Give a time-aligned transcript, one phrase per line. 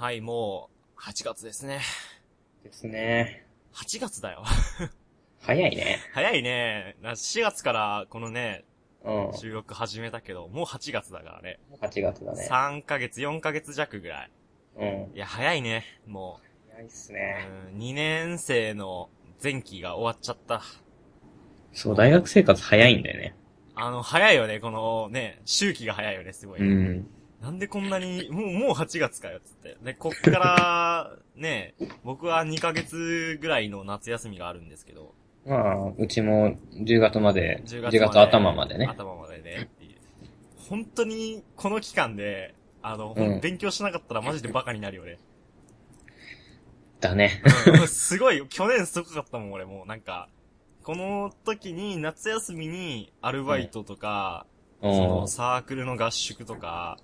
[0.00, 1.80] はい、もう、8月ですね。
[2.62, 3.44] ですね。
[3.74, 4.44] 8月だよ。
[5.40, 5.98] 早いね。
[6.14, 6.94] 早いね。
[7.02, 8.64] な4月からこのね、
[9.02, 9.14] うん。
[9.14, 11.58] も収録始めたけど、もう8月だからね。
[11.72, 12.46] う8月だね。
[12.48, 14.30] 3ヶ月、4ヶ月弱ぐらい。
[14.76, 15.16] うん。
[15.16, 15.84] いや、早いね。
[16.06, 16.38] も
[16.70, 17.48] 早いっすう、ね。
[17.72, 19.10] うん、2年生の
[19.42, 20.62] 前期が終わっちゃった。
[21.72, 23.34] そう、大学生活早いんだよね。
[23.74, 26.60] あの、早いよね、このね、周期が早いよね、すごい。
[26.60, 27.10] うん。
[27.40, 29.76] なんでこんなに、もう、もう8月かよ、つって。
[29.82, 35.14] で、こっから、 ね、僕は2ヶ月ぐらいの夏休みがあるんですけど、
[35.46, 38.86] まあ、うちも10月まで、10 10月月頭までね。
[38.86, 39.70] 頭までね。
[40.68, 45.18] 本当に、この期間で、あの、うん勉強しなかったらマジでバカになるよね。
[47.00, 47.42] だね。
[47.80, 49.86] うん すごいよ、去年すごかったもん、俺もう。
[49.86, 50.28] なんか、
[50.82, 54.46] この時に、夏休みに、アルバイトとか、
[54.82, 55.26] うんその、。
[55.28, 56.98] サークルの合宿とか、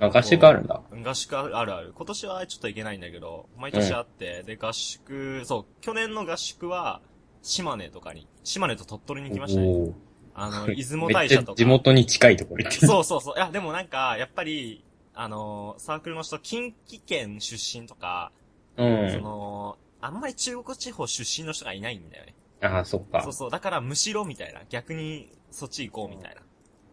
[0.00, 0.80] あ、合宿あるんだ。
[1.04, 1.92] 合宿あるある。
[1.94, 7.00] 今年はちょっと行けないんだけど、毎年あって、で、合宿、そう、去年の合宿は、
[7.42, 9.94] 島根とかに、島根と鳥取に行きましたね。
[10.34, 11.54] あの、 出雲大社とか。
[11.54, 12.86] 地元に近いところ行ってる。
[12.86, 13.34] そうそうそう。
[13.36, 18.32] いや、でもなんか、やっぱり、あの、サークルの人、近畿圏出身とか、
[18.76, 19.22] うそん。
[19.22, 22.34] の、あんまり中国地方出身の人がいないんだよね。
[22.60, 23.32] ああ、そっかそう。
[23.32, 23.50] そう。
[23.50, 24.62] だから、むしろみたいな。
[24.68, 26.42] 逆に、そっち行こうみたいな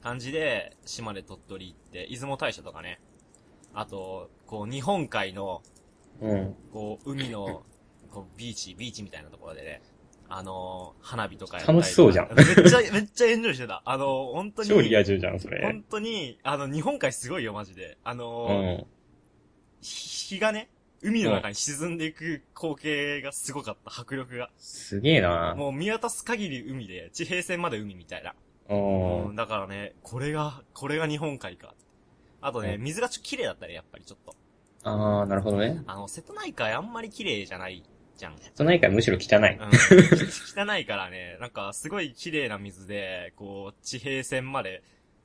[0.01, 2.99] 感じで、島根鳥取行って、出雲大社とかね。
[3.73, 5.61] あと、こう、日本海の、
[6.21, 6.55] うん。
[6.71, 7.63] こう、海の、
[8.11, 9.81] こう、ビーチ、ビーチみたいなところでね、
[10.33, 13.81] あのー花火とかやったり楽しそうじゃんめっちゃ、めっちゃエンジョイしてた。
[13.85, 15.61] あのー本当に、超リア充じゃん、それ。
[15.61, 17.97] 本当に、あの、日本海すごいよ、マジで。
[18.03, 18.85] あうのーん。
[19.81, 20.69] 日がね、
[21.01, 24.49] 海の中に沈んでいく光景がすごかった、迫力が。
[24.57, 28.33] すげえなもう見渡す限り海で、地平線まで海みたいな。
[28.69, 31.73] うんうん、だからね、これが、これが日本海か。
[32.41, 34.35] あとね、うん水がちょっと綺麗だったね、やっぱりちょっと。
[34.83, 35.83] ああ、なるほどね。
[35.85, 37.83] あの、瀬戸内海あんまり綺麗じゃない
[38.17, 38.37] じゃん。
[38.37, 39.57] 瀬戸内海むしろ汚い。
[39.57, 44.83] うん、汚いからね、なんかすごい綺麗な水で、こう、地平線まで、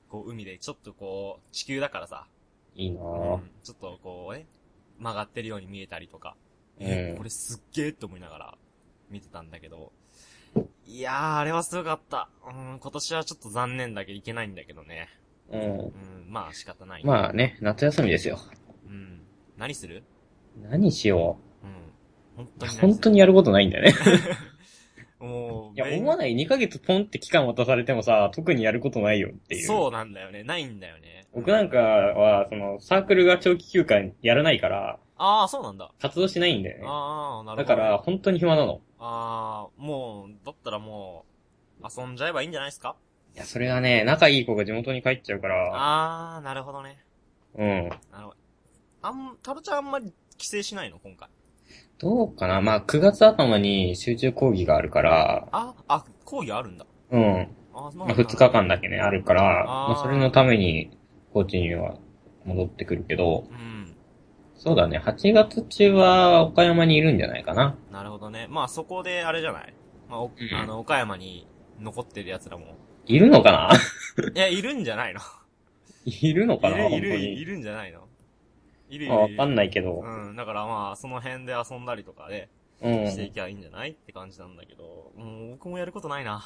[0.09, 2.27] こう、海で、ちょっとこう、地球だからさ、
[2.75, 3.37] いいなうぁ。
[3.39, 4.47] ん、ちょっとこうね、
[4.99, 6.37] 曲がってるように見えたりとか、
[6.79, 8.59] うんえ、これすっげーって思いながら
[9.11, 9.93] 見てたんだけど、
[10.87, 12.29] いやー、あれはすごかった。
[12.47, 15.09] うん、今年はちょっと残念だけどいけないんだけどね。
[15.51, 15.65] うんう。
[15.65, 15.93] ん、
[16.29, 17.05] まあ仕方ない。
[17.05, 18.39] まあね、夏休みですよ。
[18.89, 19.21] うん。
[19.57, 20.05] 何する？
[20.71, 21.39] 何しよ
[22.37, 22.45] うん。
[22.45, 22.49] 本う。
[22.59, 23.95] 当に本当にやることないんだよね。
[25.19, 29.67] もう、いや、勉思わない ?2 ヶ月ポンって期間渡されてもさ、特にやることないよっていう。
[29.67, 30.45] そうなんだよね。
[30.45, 31.27] ないんだよね。
[31.33, 35.91] 僕なんかは、その、サークルが長期休暇やらないから、ああ、そうなんだ。
[36.01, 36.85] 活動しないんだよね。
[36.87, 37.69] ああ、なるほど。
[37.69, 38.81] だから、、本当に暇なの。
[38.99, 41.25] ああ、もう、だったらも
[41.83, 42.97] う、遊んじゃえばいいんじゃないですか？
[43.35, 46.99] いや、それがね、仲いい子が地元に帰っちゃうから、ああ、なるほどね。
[47.55, 47.89] うん。
[47.89, 48.35] なるほど。
[49.03, 50.99] あん、タロちゃんあんまり帰省しないの？
[50.99, 51.29] 今回。
[51.99, 52.61] どうかな？
[52.61, 56.87] まあ、9月頭に集中講義があるから、あ、あ、講義あるんだ。
[57.11, 57.49] うん。
[57.75, 60.97] あそうまあ、なんだ2日間だけね、あるから、あーまあ、それのために、
[61.33, 61.97] 高知には
[62.45, 63.96] 戻ってくるけど、うん。
[64.59, 67.77] そうだね、8月中は岡山にいるんじゃないかな。
[67.93, 68.47] なるほどね。
[68.51, 69.75] まあそこであれじゃない？
[70.09, 71.47] まあ、おうんあの、岡山に
[71.81, 72.77] 残ってる奴らも。
[73.07, 73.71] いるのかな？
[74.35, 75.21] いや、いるんじゃないの？
[76.05, 76.87] いるのかな？
[76.89, 77.45] いる、いる、いに。
[77.45, 78.01] るんじゃないの？
[78.89, 79.29] いるいまあ、わ。
[79.37, 80.03] かんないけど。
[80.05, 82.49] うん、だからまあ、その辺で遊んだりとかで、
[82.83, 83.11] うん。
[83.11, 83.91] していきゃいいんじゃない？
[83.91, 86.43] って感じなんだけど、うん、僕もやることないな。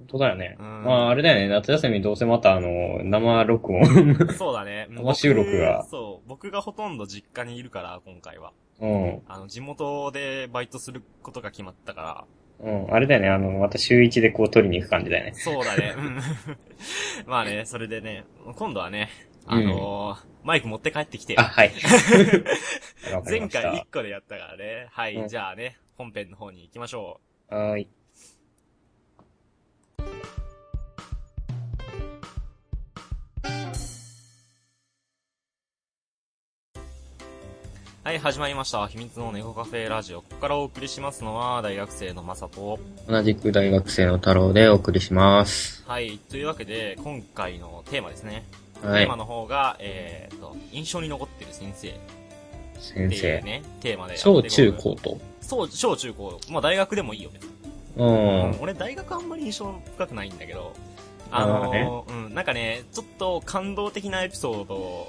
[0.00, 0.56] 本当だよね。
[0.58, 3.84] うんまあ、あれだよね、夏休みどうせまたあの、生録音。
[4.34, 4.86] そうだね。
[4.90, 6.28] 生収録が僕そう。
[6.28, 8.52] 僕がほとんど実家にいるから、今回は。
[8.80, 9.22] うん。
[9.28, 12.26] あの、地元でバイトすることが決まったか
[12.60, 12.94] ら、うん。
[12.94, 15.32] あれだよね、あの、また週一でこう取りに行く感じだよね。
[15.34, 15.94] そうだね。
[15.96, 16.20] うん。
[17.26, 18.24] まあね、それでね、
[18.56, 19.10] 今度はね、
[19.46, 21.72] あのーマイク持って帰ってきてよあ、はい。
[23.28, 24.88] 前回1個でやったからね。
[24.90, 27.88] はい、うんじゃあね、本編の方に行きましょはーい。
[30.00, 30.20] う。
[38.02, 38.86] はい、始まりました。
[38.88, 40.22] 秘密の猫カフェラジオ。
[40.22, 42.78] ここからお送りしますのは、大学生のまさと。
[43.06, 45.84] 同じく大学生の太郎でお送りします。
[45.86, 48.44] はい、というわけで、今回のテーマですね。
[48.82, 49.16] はいテーマ。
[49.16, 51.94] の方が、えー、と、印象に残ってる先生
[52.78, 53.40] 先生。
[53.42, 54.16] ね、テーマで。
[54.16, 55.20] 小中高と。
[55.40, 56.40] そう、小中高。
[56.50, 57.59] まあ大学でもいいよ、別に。
[57.96, 58.60] うん。
[58.60, 60.72] 俺大学あんまり印象深くないんだけど、
[61.30, 65.08] あのーうん、なんかね、ちょっと感動的なエピソード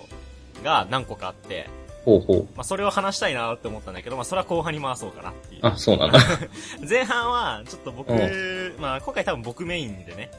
[0.64, 1.68] が何個かあって、
[2.06, 2.48] ほうほう。
[2.56, 5.62] まあそれを話したいなって思ったんだけど、まあそれは後半に回そうかなっていう。
[5.64, 6.20] あ、そうなんだ。
[6.88, 10.30] 前半は、ちょっと僕、うまあ今回多分僕メインでね。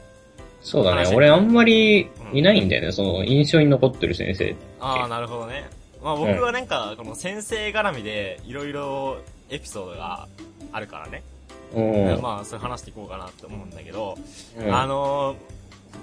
[0.60, 0.70] 話。
[0.70, 4.56] そうだね俺あんまりいないんだよね、その印象に残ってる先生。
[4.80, 5.64] ああ、なるほどね。
[6.02, 9.18] まあ僕はなんか、この先生絡みで、いろいろ
[9.50, 10.26] エピソードが
[10.72, 11.22] あるからね。
[11.74, 12.22] うん。
[12.22, 14.16] まあ、それ話していこうかなって思うんだけど、
[14.58, 15.36] うんあのー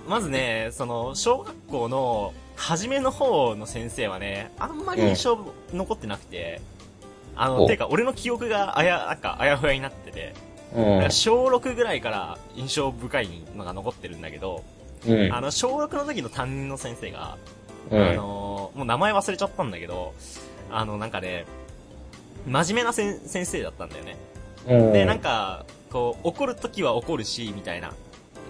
[0.08, 5.38] まずね、その、小学校の初めの方の先生はね、あんまり印象
[5.74, 6.62] 残ってなくて、
[7.36, 10.34] あの、おてか、俺の記憶があや、なんか、あやふやになってて、
[10.76, 11.12] うん。
[11.12, 14.64] 小6ぐらいから印象深いのが残ってるんだけど、
[15.08, 15.34] うん。
[15.34, 17.38] あの、小6の時の担任の先生が、あ
[17.92, 18.16] うん。
[18.16, 20.14] のーもう名前忘れちゃったんだけど、
[20.72, 21.46] あの、なんかね、
[22.48, 24.18] 真面目な先生だったんだよね。
[24.70, 24.94] うん。
[24.94, 27.94] で、なんか、こう、怒る時は怒るし、みたいな。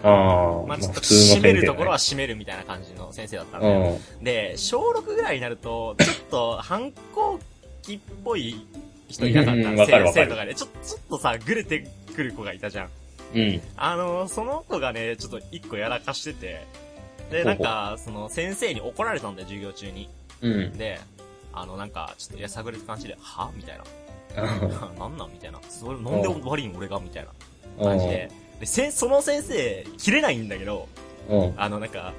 [0.02, 4.00] ああ、まあちょっと締めるところは締めるみたいな感じの先生だったんだよ。
[4.18, 4.24] うん。
[4.24, 7.40] で、小6ぐらいになると、ちょっと反抗
[7.82, 8.66] 期っぽい
[9.10, 12.90] 人いなかった先生とかで、ちょ、ちょっとさ、ぐれてくる子がいたじゃん。
[13.36, 13.62] うん。
[13.76, 16.66] あの、その子がね、ちょっと一個やらかしてて、
[17.30, 20.10] で、なんか、その、先生に怒られたんだよ、授業中に。
[20.42, 20.78] うん。
[20.78, 21.00] で、
[21.54, 23.52] あの、なんか、ちょっとやさぐれた感じで、は？
[23.56, 23.84] みたいな。
[25.00, 25.60] なんなんみたいな。
[25.70, 27.26] それ、なんで悪いん俺がみたい
[27.78, 28.30] な感じで。
[28.60, 30.88] で、せ、その先生、切れないんだけど、
[31.30, 31.54] うん。
[31.58, 32.14] あの、なんか、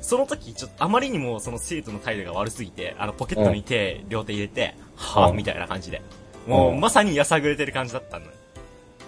[0.00, 6.02] その時、ちょっと、あまりにもその生徒の態度が悪すぎて、あの、ポケットに手、両手入れて、はぁ、うんみたいな感じで。
[6.46, 8.32] もう、うんまさにやさぐれてる感じだったのよ。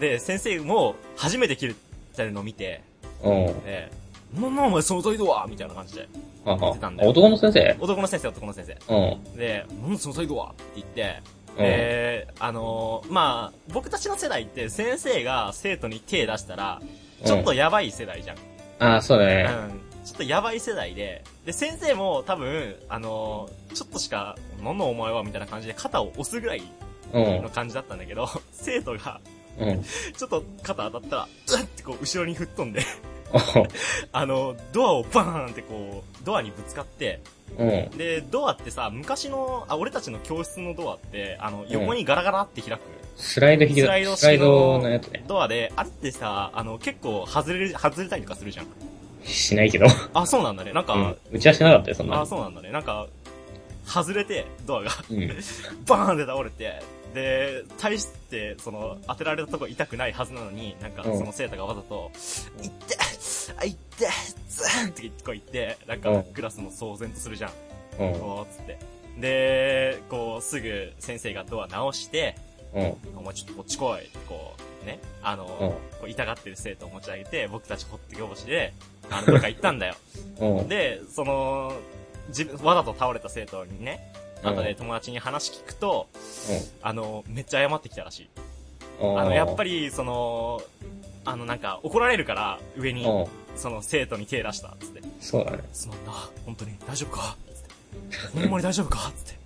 [0.01, 1.75] で、先生も、初めて切れ
[2.17, 2.81] てるのを見て、
[3.23, 3.47] うん。
[3.65, 3.91] で、
[4.35, 5.47] なんなんお前その態度は？
[5.49, 6.09] みたいな感じで。
[6.45, 7.77] ははてたんだよ男の先生？
[7.81, 8.95] 男の先生、男の先生。
[8.95, 9.37] うん。
[9.37, 10.51] で、なんだその態度は？
[10.51, 11.03] って言って、
[11.33, 16.81] うんで、あのーまあ、僕たちの世代って先生が生徒に手出したら、
[17.25, 18.37] ちょっとやばい世代じゃん。
[18.81, 19.29] ああ、そうだうん。
[19.29, 19.49] ね。
[20.05, 26.63] ちょっとやばい世代で、で、先生も多分、あのーちょっとしか、なんだお前はみたいな感じで肩を押すぐらい
[27.13, 27.51] うんの。
[27.51, 29.21] 感じだったんだけど、 生徒が、
[29.59, 29.83] うん。
[29.83, 32.83] ちょっと肩当たったら、うっってこう後ろに吹っ飛んで、
[34.13, 37.21] あの、ドアをバーンってこう、ドアにぶつかって、
[37.59, 37.91] うん。
[37.97, 42.81] で、ドアってさ、昔の、あ、俺たちの教室のドアって、あの、横にガラガラって開く。
[43.17, 45.25] スライド引きスライドスライドのやつね。
[45.27, 48.67] ドアで、あれってさ、あの、結構外れる、外れたりとかするじゃん。
[49.25, 49.87] しないけど。
[50.15, 50.73] あ、そうなんだね。
[50.73, 51.17] なんか、うん。
[51.33, 52.27] うちはしなかったよ、そんなあ、の。
[52.27, 52.71] そうなんだね。
[52.71, 53.06] なんか、
[53.85, 55.29] 外れて、ドアが、うん。
[55.89, 56.81] バーンって倒れて、
[57.15, 62.11] で、大して、その、当てられたとこ痛くないはずなのに、なんか、うんその生徒がわざと、
[62.63, 62.97] いって
[63.57, 64.07] あ、いって
[64.49, 67.53] ズーンってこう言って、なんかうん、クラスも騒然とするじゃん。
[67.99, 68.19] うん。
[68.19, 68.79] こう、つって。
[69.19, 72.37] で、こう、すぐ先生がドア直して、
[72.75, 72.97] うん。
[73.17, 78.75] お前ちょっとこっち来いってこう、ね、あの、うんこう痛がってる生徒を持ち上げて、僕たちほってけぼしで、
[79.11, 79.95] あの、どっか行ったんだよ。
[80.41, 80.69] うん。
[80.69, 81.73] で、その、
[82.29, 86.08] 自分、わざと倒れた生徒にね、うん後で友達に話聞くと、
[86.82, 88.29] あの、めっちゃ謝ってきたらしい。
[89.00, 89.20] うん。
[89.20, 90.62] あの、やっぱり、り、その、
[91.25, 93.26] あの、なんか、怒られるから、上に、うん。
[93.56, 95.02] その、生徒に手出した、つって。
[95.20, 95.58] そうだね。
[95.73, 96.12] すまんな、
[96.46, 97.37] 本当に、大丈夫か？
[97.52, 98.38] つって。
[98.40, 99.11] ほんまに大丈夫か？
[99.17, 99.38] つって。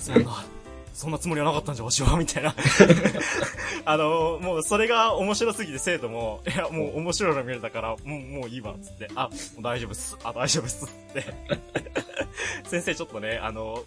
[0.00, 0.44] すまんな、
[0.92, 2.54] そんなつもりはなかったんじゃ、わしは、 みたいな。
[3.86, 9.08] あの、もう、それが面白すぎて生徒も、いや、もう面白いの見れたから、もう、もういいわ、つって。
[9.14, 9.30] あ、
[9.60, 10.16] 大丈夫っす。
[10.22, 10.86] あ、大丈夫っす。
[10.86, 11.24] つって。
[12.68, 13.82] 先生ちょっとね、あの、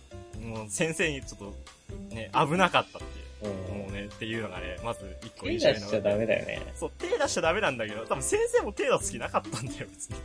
[0.48, 3.54] もう先生にちょっと、ね、危なかったっていう。
[3.72, 3.78] うん。
[3.80, 6.74] もうね、っていうのがね、まず一個手印象に残って出しちゃダメだよね。
[6.76, 10.16] そう、手出しちゃダメなんだけど、多分先生も手出す気なかったんだよ、別に。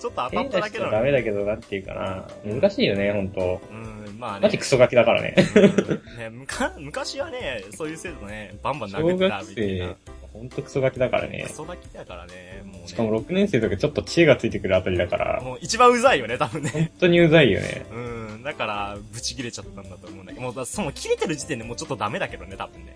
[0.00, 1.04] ちょっと当た手っただ出しちゃダけなのに。
[1.04, 2.24] メだけど、なんていうかな。
[2.44, 3.60] 難しいよね、ほんと。
[3.70, 3.74] う
[4.10, 4.40] ん、まあね。
[4.42, 5.34] マジクソガキだからね。
[5.54, 9.96] うんねむか昔はね、そういう生徒ね、バンバン殴小ってた学みたいな生。、
[10.36, 11.52] ほんとクソガキだからねク。
[11.52, 12.88] ソだけだからね、もうね。
[12.88, 16.70] しかも6年生とかちょっと知恵がついてくるあたりだから、もう一番うざいよね、多分ね。
[16.70, 17.86] 本当にうざいよね。
[17.90, 18.15] うん、
[18.46, 22.94] だから、ブチ切れちゃったんだと思うんだけど、もうだ、その切れてる時点でもうちょっとダメだけどね、多分ね。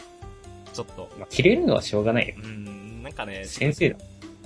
[0.73, 1.11] ちょっと。
[1.19, 2.37] まあ、切れるのはしょうがないよ。
[2.41, 3.97] うん、なんかね、先生だ。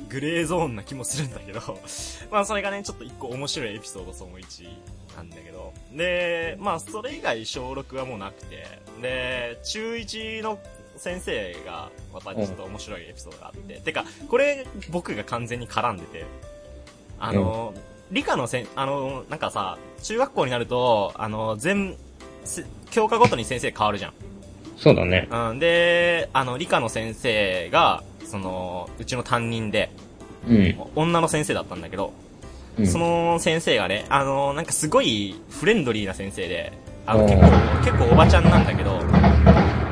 [0.08, 1.60] グレーゾーンな気もするんだけど、
[2.32, 4.68] まあそれがね、ちょっと一個面白いエピソードその1
[5.14, 8.66] なんだけど、で、まあそれ以外小6はもうなくて、
[9.02, 10.58] で、中1の
[10.96, 16.24] 先生が、またちょっと面白いエピソードがあって、てか、これ僕が完全に絡んでて、
[17.18, 17.74] あの、
[18.10, 21.96] 理科のせん、あの、なんかさ、中学校になると、あの、全、
[22.44, 24.12] せ教科ごとに先生変わるじゃん。
[24.76, 25.28] そうだね。
[25.30, 29.90] うん、で、あの、理科の先生が、その、うちの担任で、
[30.48, 30.76] うん。
[30.94, 32.12] 女の先生だったんだけど、
[32.78, 36.72] うんそ、の先生がね、あの、なんかすごいフレンドリーな先生で、
[37.06, 37.48] あの、うん結構、
[37.84, 39.00] 結構おばちゃんなんだけど、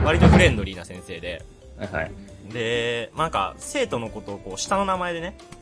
[0.05, 1.43] 割とフレンドリーな先生で、
[1.79, 2.11] はいはい。
[2.53, 5.37] で、まあなんか、生徒のことをこう、下の名前でね、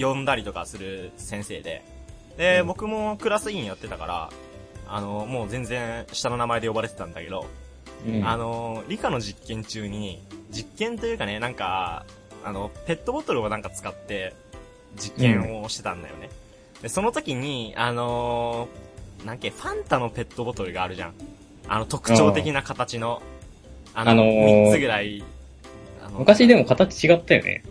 [0.00, 1.82] 呼んだりとかする先生で、
[2.36, 4.30] で、うん僕もクラス委員やってたから、
[4.88, 7.46] あの、もう全然下の名前で呼ばれてたんだけど、
[8.06, 12.04] うんあ、の、理科の実験中に、実験というかね、なんか、
[12.44, 14.34] あの、ペットボトルをなんか使って、
[14.96, 16.30] 実験をしてたんだよね。
[16.82, 21.14] で、その時に、あのーなんけ、ファンタのペットボトルがあるじゃん。
[21.68, 23.20] あの、特徴的な形の、
[23.94, 25.22] あの、あのー三つぐらい、
[26.02, 27.62] あの昔でも形違ったよね。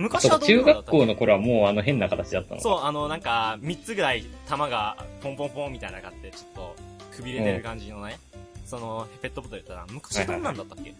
[0.00, 2.60] 昔はどう中学校の頃はもうあの変な形だったの。
[2.60, 6.76] そう、あの、なんか、三つぐらい玉がポンポンポンみたいなのがあって、ちょっと、
[7.16, 8.18] くびれてる感じのね、
[8.64, 10.94] その、ペットボトルやったら、昔どんなんだったっけ、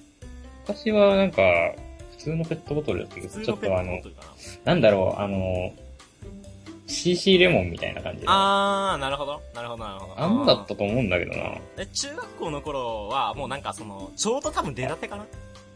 [0.66, 1.42] 昔はなんか、
[2.12, 4.00] 普通のペットボトルだったけど、ちょっとあのな
[4.64, 5.72] なんだろう、あの、
[6.86, 8.26] CC レモンみたいな感じで。
[8.28, 9.40] あー、なるほど。
[9.54, 10.20] なるほど、なるほど。
[10.20, 11.54] あんなだったと思うんだけどな。
[11.78, 15.28] え、中学校の頃は、もうなんかその、ちょうど多分出たてかなうん。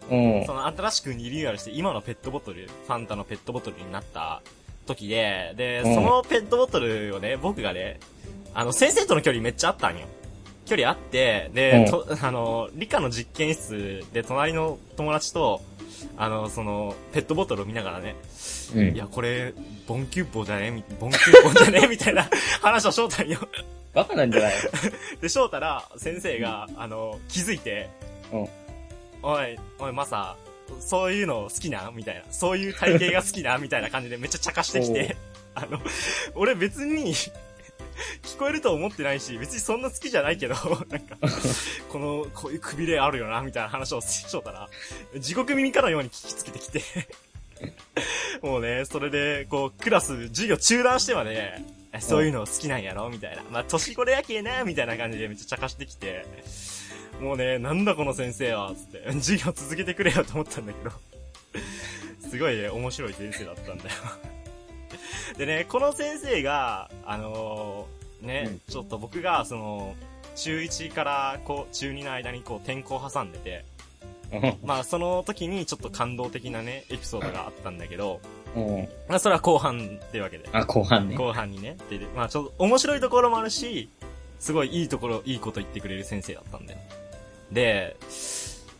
[0.08, 4.42] その新しくリニューアルして、今のペットボトル、ファンタのペットボトルになった
[4.86, 5.94] 時で、で、うん。
[5.94, 7.98] そのペットボトルをね、僕がね、
[8.52, 10.06] あの、先生との距離めっちゃあったんよ。
[10.66, 11.90] 距離あって、で、うん。
[11.90, 15.62] と、あの、理科の実験室で隣の友達と、
[16.16, 18.14] あの、その、ペットボトルを見ながらね、
[18.74, 18.94] うん。
[18.94, 18.96] い。
[18.96, 19.54] や、これ、
[19.86, 20.70] ボンキュッポじゃね？
[20.70, 21.86] みボンキュッポじゃね？
[21.88, 22.28] みたいな
[22.62, 23.38] 話をしょうたんよ。
[23.92, 24.54] バカなんじゃない
[25.20, 27.88] で、翔太ら、先生が、あの、気づいて、
[28.32, 28.48] うん
[29.26, 30.36] おい、おい、マサ、
[30.80, 32.22] そういうの好きなみたいな。
[32.30, 35.16] そういう体型が好きなみたいな感じでめっちゃ茶化してきて、
[35.56, 35.80] あの、
[36.34, 37.14] 俺別に、
[38.22, 40.54] 聞こえると思ってないし、別にそんな好きじゃないけど、
[40.90, 41.16] なんか、
[41.88, 44.68] この、こういうくびれあるよな、みたいな話をしとったら、
[45.18, 46.82] 地獄耳かのように聞きつけてきて、
[48.42, 51.62] もうね、それで、こう、クラス、授業中断してまで、
[51.92, 53.08] えそういうの好きなんやろ？
[53.08, 53.42] みたいな。
[53.50, 56.26] まあ、年これやけなみたいな感じでめっちゃ茶化してきて、
[57.20, 60.90] もうね、なんだこの先生は、つって、 授業続けてくれよと思ったんだけど、
[62.28, 63.90] すごいね、面白い先生だったんだよ。
[65.38, 69.94] でね、この先生が、あのーね、うんちょっと僕が、その、
[70.36, 73.64] 中1から、こう、中2の間にこう、転校挟んでて、
[74.64, 78.20] まあ、その時にちょっと感動的なね、エピソードがあったんだけど。
[79.08, 80.48] まあ、それは後半っていうわけで。
[80.52, 81.16] あ、後半ね。
[81.16, 81.76] 後半にね。
[81.90, 83.88] で、まあ、ちょっと面白いところもあるし、
[84.40, 86.78] すごいいいところ、いいこと言ってくれる先生だったんだよ。
[87.54, 87.96] で、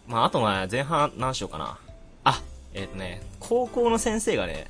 [0.06, 1.78] まあ、あとね、前半何しようかな。
[2.24, 2.42] あ、
[2.74, 4.66] えっ、とね、高校の先生がね、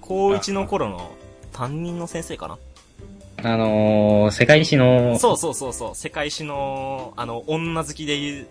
[0.00, 1.10] 高1の頃の
[1.52, 2.58] 担任の先生かな。
[3.42, 8.46] あのー、世界史の、そうそうそうそう、世界史の、あの、女好きで言う、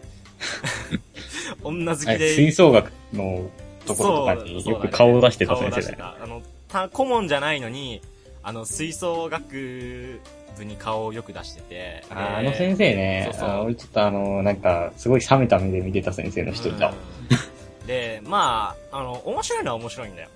[1.63, 3.49] 女好きで吹奏楽の
[3.85, 5.97] ところとかによく顔を出してた先生だよ。
[5.97, 8.01] だねあの、た、顧問じゃないのに、
[8.41, 10.19] あの、吹奏楽
[10.59, 12.03] 部に顔をよく出してて。
[12.09, 16.93] あであの先生ね、そうそう俺ちょっとあの、なんか、すごい冷めた目で見てた先生の一人だ
[17.87, 20.29] で、まあ、あの、面白いのは面白いんだよ。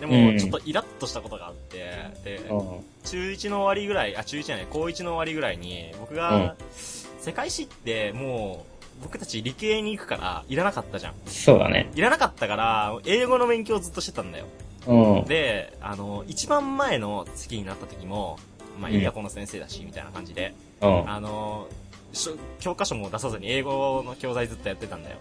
[0.00, 1.92] でうも、んちょっとイラッとしたことがあって、
[2.24, 2.84] で、うん。
[3.04, 6.56] 中1の終わりぐらい、あ、中1じゃない、高1の終わりぐらいに、僕が、
[7.20, 8.64] 世界史っても
[9.00, 11.14] う、僕たち理系に行くから、いらなかったじゃん。
[11.26, 11.90] そうだね。
[11.94, 14.46] いらなかったから、英語の勉強をずっとしてたんだよ。
[14.86, 15.24] うん。
[15.24, 18.38] で、あの、一番前の月になった時も、
[18.80, 21.10] まあ、うんいいや、この先生だし、みたいな感じで、うん。
[21.10, 21.68] あの、
[22.58, 25.16] 教科書も出さずに英語の教材ずっとやってたんだよ。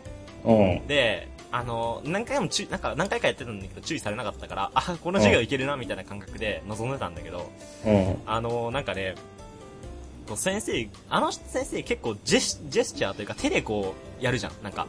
[0.45, 0.87] うん。
[0.87, 7.51] で、あの、何回も注なんか何回かやってたんだけど注意されなかったから、あ、この授業いけるな、みたいな感覚で臨んでたんだけど、
[7.85, 8.15] うん。
[8.25, 9.15] あの、なんかね、
[10.35, 14.51] 先生、あの先生結構ジェスジェスチャーというか手でこうやるじゃん。
[14.63, 14.85] なんか、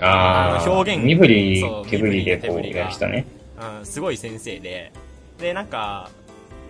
[0.00, 3.24] ああ、表現身振り手振りでこうやる人ね。
[3.78, 4.92] うん、すごい先生で、
[5.38, 6.10] で、なんか、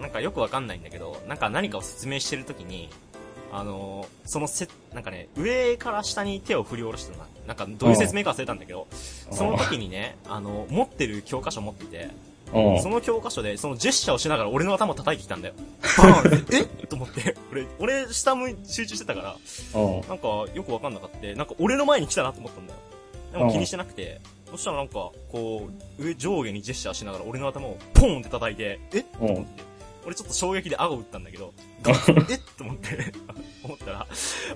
[0.00, 2.90] なんかよくわかんないんだけど、なんか何かを説明してるときに、
[3.52, 7.26] あのそのせ、なんかね、上から下に手を振り下ろしてたな。
[7.46, 8.86] なんかどういう説明か忘れたんだけど、
[9.30, 12.08] その時にね、あの、持ってる教科書持ってて、
[12.52, 12.82] うん。
[12.82, 15.54] その教科書で、そのジェスチャーをしながら俺の頭を叩いてきたんだよ。
[15.98, 16.42] バーンっ？
[16.42, 19.36] てえと思って、俺、俺下向い集中してたか
[19.74, 20.00] ら、うん。
[20.08, 21.26] なんかよくわかんなかった。
[21.36, 22.78] なんか俺の前に来たなと思ったんだよ。
[23.32, 24.20] でも気にしてなくて、
[24.50, 29.73] そしたらなんか、こう、上、上下にジェスチャーしながら俺の頭をポーンって叩いて、えと思って。
[30.06, 31.52] 俺ちょっと衝撃で顎打ったんだけど、
[32.30, 33.12] えっと思って、
[33.64, 34.06] 思ったら、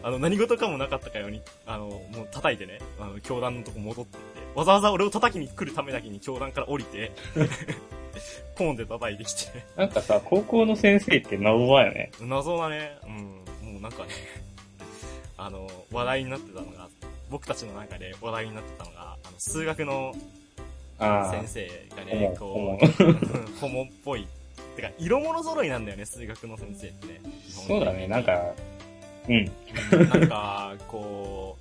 [0.02, 7.12] あの、何事かもなかったかように、あの、もう叩いてね、あの、教団のとこ戻ってって、わざわざ俺を叩きに来るためだけに教団から降りて、
[8.56, 12.10] ポーンって叩いてきて、なんかさ、高校の先生って謎だよね。
[12.20, 12.98] 謎だね。
[13.04, 13.72] うん。
[13.72, 14.10] もうなんかね、
[15.36, 16.88] あの、話題になってたのが、
[17.30, 20.14] 僕たちの中で話題になってたのが、あの、数学の。
[20.98, 24.26] 先生がね、こう、ホモっぽい。
[24.78, 27.20] てか、色物揃いなんだよね、数学の先生ってね。
[27.48, 28.54] そうだね、なんか、
[29.28, 29.50] うん。
[29.92, 31.58] うん、なんか、こ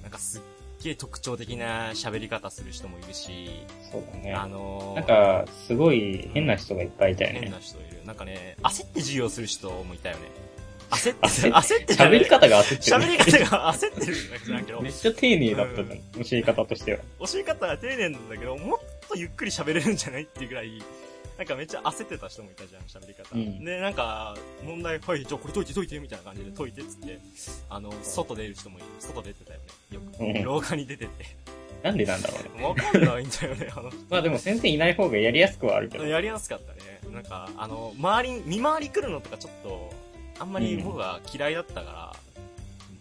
[0.00, 0.40] う、なんかすっ
[0.82, 3.50] げえ特徴的な喋り方する人もいるし、
[3.92, 4.32] そうだね。
[4.32, 7.50] あのなんか、すごい変な人がいっぱいいたよ変ね。
[7.50, 8.04] な人いる。
[8.06, 10.22] なんかね、焦って授業する人もいたよね。
[10.90, 12.96] 焦って、焦っ焦って喋り方が焦ってる。
[12.96, 16.98] 喋り方が焦ってるんだけど、なんけどめっちゃ丁寧だったじゃん、教え方としては。
[17.20, 20.80] 教え方が丁寧なんだけど、もっとゆっくり喋れるんじゃないっていうぐらい、
[21.38, 23.28] なんかめっちゃ焦ってた人もいたじゃん、喋り方。
[23.34, 27.18] うんで、なんか、問題、はい、じゃあこれ解いて解いて、みたいな感じで解いてっつって、
[27.68, 28.86] あの、外出る人もいる。
[29.00, 29.66] 外出てたよね。
[29.96, 30.38] よく。
[30.38, 31.24] うん廊下に出てって。
[31.82, 32.64] なんでなんだろうね。
[32.64, 33.90] わかんないんだよね、あの？
[34.08, 36.06] まあでも先生いない方がやりやすくはあるけど。
[36.06, 37.00] やりやすかったね。
[37.12, 39.92] なんか、あの、周りに、見回り来るのとかちょっと、
[40.38, 42.16] あんまり僕は嫌いだったから、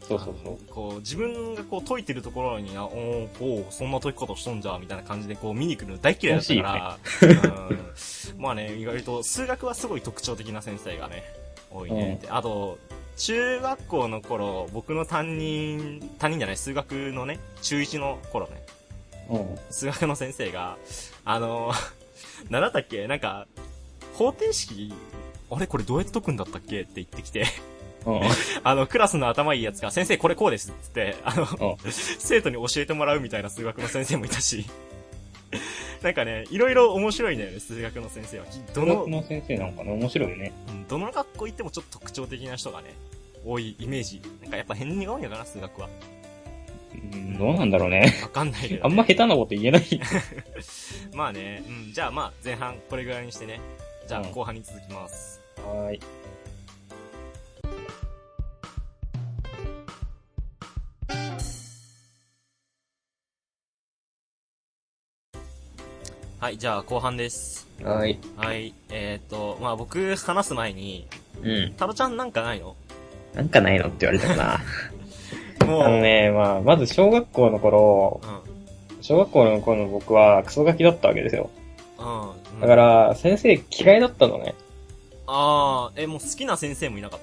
[0.08, 0.58] そうそうそう。
[0.74, 6.62] こう、自分がこう解いてるところに、あおーおーそんな解き方しとんじゃ、みたいな感じでこう見に来るの大嫌いだったか
[7.48, 11.24] ら、うん、まあね、意外と数学はすごい特徴的な先生がね、
[11.72, 12.20] 多いね。
[12.22, 12.78] であと、
[13.18, 18.66] 中学校の頃、僕の担任、担任じゃない、数学のね、中1の頃ね、
[19.30, 19.58] うん。
[19.72, 20.78] 数学の先生が、
[21.24, 21.72] あの、
[22.50, 23.08] なんだったっけ？
[23.08, 23.48] なんか、
[24.14, 24.94] 方程式、
[25.50, 26.82] あれこれどうやって解くんだったっけ？
[26.82, 27.48] って言ってきて、うん。
[28.64, 34.66] あの、クラスの頭いいやつが、先生これこうですっつって、あの、うん生徒に教えてもらうみたいな数学の先生もいたし、
[36.02, 38.46] なんかね、いろいろ面白いんだよね、数学の先生は。
[38.74, 39.92] どの数学、の先生なんかな？
[39.94, 40.54] 面白いよね。
[40.70, 42.94] うんどの学校行ってもちょっと特徴的な人がね、
[43.44, 44.22] 多いイメージ。
[44.42, 45.90] なんかやっぱ変にが多いのかな、数学は。
[46.94, 48.14] うん、どうなんだろうね。
[48.22, 48.82] わかんないけど、ね。
[48.84, 50.02] あんま下手なこと言えない。
[51.14, 53.60] まあね、うん、じゃあまあ前半これぐらいにしてね。
[54.08, 55.42] じゃあうん後半に続きます。
[55.58, 56.00] はーい。
[66.46, 67.68] はい、じゃあ後半です。
[67.82, 68.20] はーい。
[68.38, 71.08] はい、えーっと、まあ僕話す前に、
[71.42, 71.74] うん。
[71.75, 72.75] タロちゃんなんかないの？
[73.34, 74.62] なんかないのって言われたかな。
[75.66, 79.04] もう、あのね、まあ、まず小学校の頃、うん。
[79.04, 81.50] 小学校の頃の僕はクソガキだったわけですよ。
[81.98, 82.22] うん。
[82.30, 84.54] うんだか、ら、先生嫌いだったのね。
[85.25, 87.20] あー、え、もう好きな先生もいなかっ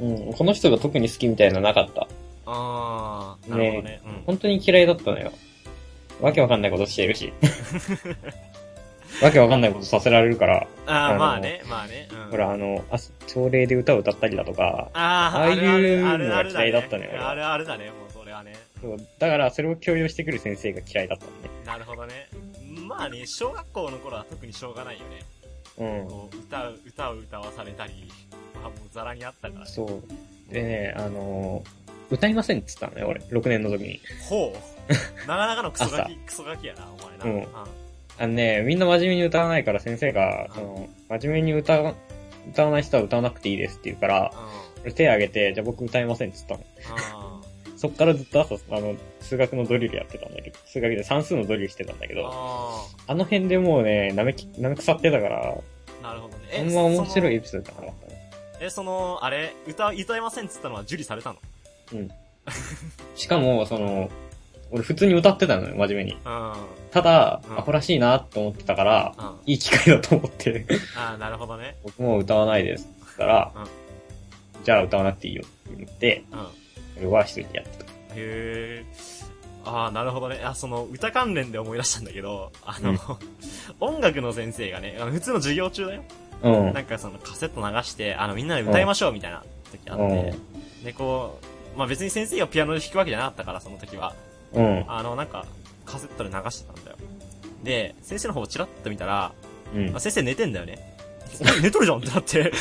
[0.00, 0.06] た？
[0.06, 0.32] うん。
[0.32, 2.08] この人が特に好きみたいなのなかった。
[2.46, 4.00] あー、なるほどね。
[4.24, 5.32] 本当に嫌いだったのよ。
[6.22, 7.32] わけわかんないことしてるし。
[9.20, 10.92] わけわかんないことさせられるから、うん。
[10.92, 12.08] あー、あのまあね、まあね。
[12.10, 12.30] うん。
[12.30, 17.18] ほら、あの、あ朝礼で歌を歌ったりだとか、あー、ああいうのが嫌いだったのよね。
[17.18, 18.54] あるあるだね、もうそれはね。
[18.80, 21.36] そうだからそれを強要してくる先生が嫌いだったのね。
[21.66, 22.28] なるほどね。
[22.86, 25.20] まあね、小学校の頃は特にしょうがないよね。
[25.78, 26.08] うん。
[26.08, 28.10] こう、歌う、歌を歌わされたり、
[28.54, 29.66] まあもうザラにあったからね。
[29.70, 30.52] そう。
[30.52, 31.82] でね、あのー
[32.12, 33.20] 歌いませんっつったのね、俺。
[33.20, 34.00] 6年の時に。
[34.28, 34.71] ほう。
[35.26, 37.24] なかなかのクソガキ、朝クソガキやな、お前な。
[37.24, 37.48] うん
[38.18, 41.94] あのね、みんな真面目に歌わないから先生が、うんその、真面目に歌わ、
[42.50, 44.32] 歌わない人は歌わなくていいですって言うから、
[44.94, 46.60] 手挙げて、じゃあ僕歌いませんっつったの。
[47.66, 47.78] うん。
[47.78, 55.56] そっからずっと朝、あの、数学のドリルやってたんだけど、数学で算数のドリルしてたんだけど、ああの辺でもうね、なめき、なめ腐ってたから、
[56.02, 56.58] あ、なるほどね。
[56.60, 58.08] あんま面白いエそピソードじゃなかっ
[58.60, 61.38] たえ、その、あれ、歌、歌えませんっつったのは受理されたの？
[61.94, 62.10] うん。
[63.16, 64.10] しかも、その、
[64.72, 66.12] 俺普通に歌ってたのよ、真面目に。
[66.12, 66.52] うん。
[66.90, 69.24] ただ、うんアホらしいなって思ってたから、うん。
[69.46, 71.76] いい機会だと思って、ああ、なるほどね。
[71.84, 73.82] 僕も歌わないですって言ったら、うん
[74.64, 76.38] じゃあ歌わなくていいよって言って、うん。
[76.38, 76.42] へ
[76.98, 77.92] 俺は一人でやってた。
[78.14, 78.84] え。
[79.64, 80.40] ああ、なるほどね。
[80.44, 82.98] あ、その、歌関連で思い出したんだけど、あの、
[83.80, 86.02] 音楽の先生がね、あの普通の授業中だよ。
[86.42, 86.72] うん。
[86.72, 90.34] なんかそのカセット流して、あの、みんなで歌いましょうみたいな時あって、
[90.84, 91.38] で、こ
[91.74, 94.14] う、まあ別に先生がピアノで弾くわけじゃなかったから、その時は。
[94.54, 94.84] うん。
[94.88, 95.46] あの、なんか、
[95.84, 96.96] カセットで流してたんだよ。
[97.62, 99.32] で、先生の方をチラッと見たら、
[99.74, 100.00] うんあ。
[100.00, 100.92] 先生寝てんだよね。
[101.62, 102.52] 寝とるじゃんってなって、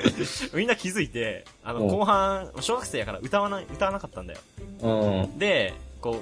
[0.54, 4.40] みんな気づいて、あの、うん後半、小学生やから歌わない、歌わなかったんだよ。
[4.80, 5.38] うん。
[5.38, 6.14] で、こう、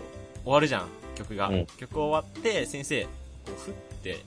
[0.44, 1.48] 終わるじゃん、曲が。
[1.48, 3.08] うん曲終わって、先生、こ
[3.48, 4.24] う、ふって、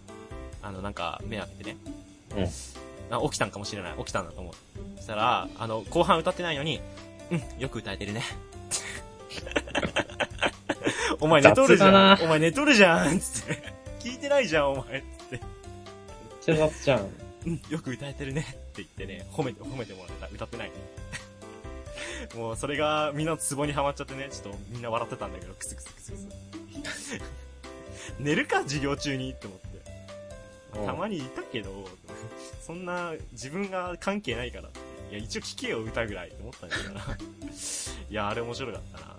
[0.62, 1.78] あの、なんか、目開けてね。
[3.12, 3.98] あ起きたんかもしれない。
[3.98, 4.54] 起きたんだと思う。
[4.98, 6.82] そしたら、あの、後半歌ってないのに、
[7.32, 8.24] うん、よく歌えてるね。
[11.26, 12.24] お前寝とるじゃん。
[12.24, 13.74] お前寝とるじゃんつって。
[14.00, 15.02] 聞いてないじゃん、お前。
[15.02, 15.42] つって。
[16.40, 17.10] ちゃ雑じゃん。
[17.48, 18.42] うん、よく歌えてるね。
[18.42, 20.28] って言ってね、褒めて、褒めてもらえた。
[20.28, 20.74] 歌ってないね。
[22.38, 27.22] もう、それがみんなツボにはまっちゃってね、ちょっとみんな笑ってたんだけど、クスクスクスクス。
[28.20, 29.66] 寝るか、授業中にって思って。
[30.80, 31.72] うんたまにいたけど、
[32.62, 34.70] そんな自分が関係ないから。
[35.10, 37.02] いや、一応聞けよ、歌ぐらいって思ったんだけどな。
[38.10, 39.16] いや、あれ面白かったな。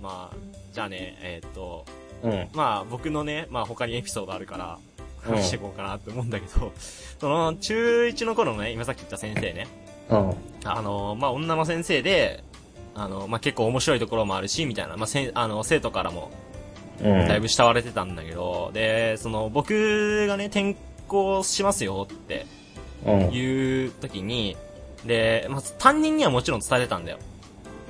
[0.00, 0.36] まあ、
[0.72, 1.84] じゃあね、えーっと、
[2.22, 2.48] うん。
[2.54, 6.72] まあ僕のね、まあ他にエピソードあるから、うん話していこうかなって思うんだけど、
[7.20, 9.66] その、中1の頃のね、今さっき言った先生ね、
[10.08, 10.34] うん。
[10.64, 12.44] あの、まあ女の先生で、
[12.94, 16.30] あの、まあ結構面白いところもあるし、みたいな、まあせんあの、生徒からも
[17.02, 17.28] うん。
[17.28, 20.76] だいぶ慕われてたんだけど、で、その、僕がね、転
[21.08, 22.46] 校しますよって
[23.04, 23.32] うん。
[23.32, 24.56] いう時に、
[25.04, 27.18] で、まあ担任にはもちろん伝えてたんだよ。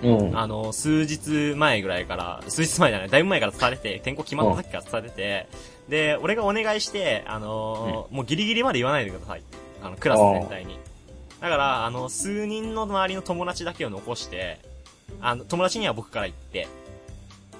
[0.02, 0.38] うん。
[0.38, 5.46] あの、数日前ぐらいから、数日前じゃない、だいぶ前から伝えてて、転校決まった時から伝えてて、
[5.88, 9.42] で、俺がお願いして、あのーもうギリギリまで言わないでください。
[9.82, 10.78] あの、クラス全体に。
[11.40, 14.58] だから、あの、数人の周りの友達だけを残して、
[15.20, 16.66] あの、友達には僕から言って、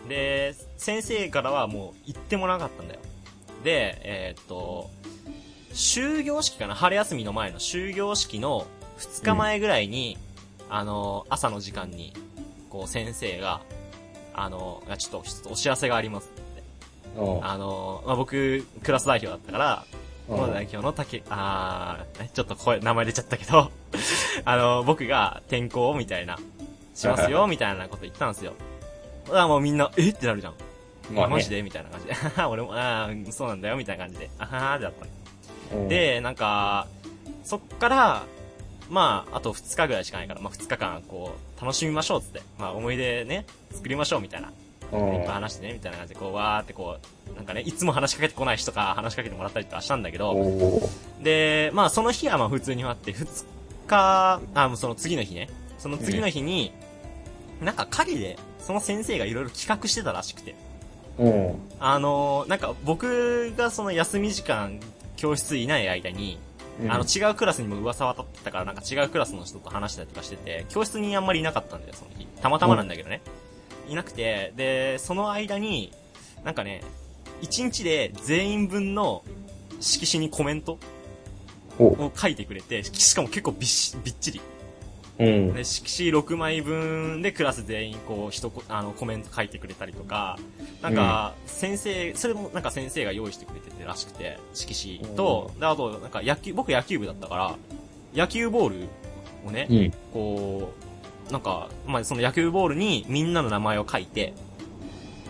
[0.08, 3.00] で、先生からはもう言ってもらわなかったんだよ。
[3.64, 4.90] で、えーっと、
[5.72, 8.66] 終業式かな春休みの前の終業式の
[8.98, 10.16] 2日前ぐらいに、
[10.70, 12.12] あの、朝の時間に、
[12.76, 13.62] こう先生が、
[14.34, 17.20] あの、ちょっと一つお知らせがありますって。
[17.20, 17.46] うん。
[17.46, 23.70] あの、まあ、僕、クラス代表だったから、うんこの代表の竹、あー、ねちょっと声、名前出ちゃったけど、
[24.44, 26.36] あの、僕が転校みたいな、
[26.96, 28.54] しますよ、みたいなこと言ったんですよ。
[29.26, 30.08] だからもうみんな、え？
[30.08, 30.54] ってなるじゃん。
[31.12, 31.62] まあねマジで？
[31.62, 32.14] みたいな感じで。
[32.44, 34.28] 俺も、あー、そうなんだよ、みたいな感じで。
[34.40, 34.92] あはーってだっ
[35.70, 36.88] たで、なんか、
[37.44, 38.22] そっから、
[38.88, 42.42] まあ、あと2日ぐらいしかないから、まあ2日間、こう、楽しみましょうっつって。
[42.58, 44.52] まあ思い出ね、作りましょうみたいな。
[44.92, 46.98] うん、いっぱい話してね、みたいな感じで、こう、わーってこ
[47.32, 50.34] う、なんかね、いつも話しかけてこない人か話しかけてもらったりとかしたんだけど、
[51.22, 53.44] で、まあその日はまあ普通に終わって、2
[53.88, 56.72] 日、あ、もうその次の日ね、その次の日に、
[57.60, 60.54] なんか陰で、その先生がいろいろ企画してたらしくて、
[61.18, 61.54] うん。
[61.80, 64.78] あのーなんか僕がその休み時間、
[65.16, 66.38] 教室いない間に、
[66.80, 72.26] うんあの、違うクラスにも噂渡ってたから、なんか違うクラスの人と話したりとかしてて、教室にあんまりいなかったんだよ、その日。
[72.40, 73.22] たまたまなんだけどね。
[73.88, 75.92] いなくて、で、その間に、
[76.44, 76.82] なんかね、
[77.40, 79.22] 一日で全員分の
[79.80, 80.78] 色紙にコメント
[81.78, 84.40] おを書いてくれて、しかも結構びっしびっちり。
[85.18, 85.54] うん。
[85.54, 90.38] で、色紙6枚分でクラス全員こう、一こ、あの、コメント書いてくれたりとか、
[90.82, 97.56] なんか、先生、それもなんか先生が用意してくれててらしくて、色紙と、で、あと、なんか野球、僕野球部だったから、
[98.14, 98.88] 野球ボール
[99.46, 99.92] をね、うん。
[100.12, 100.72] こ
[101.28, 104.34] う、なんか、まあ、その野球ボールにみんなの名前を書いて、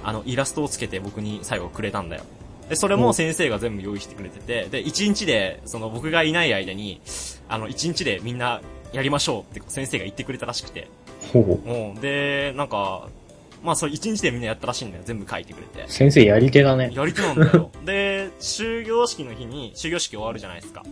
[0.02, 2.24] あの、イラストをつけて僕に最後くれたんだよ。
[2.68, 7.00] で、それも先生が全部用意してくれてて、で、一日で、その僕がいない間に、
[7.48, 8.60] あの、一日でみんな
[8.92, 10.88] やりましょうって先生が言ってくれたらしくて、
[11.32, 11.68] ほう。
[11.68, 13.08] もう、で、なんか、
[13.62, 15.02] まあ、それ一日でみんなやったらしいんだよ。
[15.04, 15.84] 全部書いてくれて。
[15.88, 16.90] 先生やり手だね。
[16.94, 17.70] やり手なんだよ。
[17.84, 20.84] で、終業式の日に、終業式終わるじゃないですか。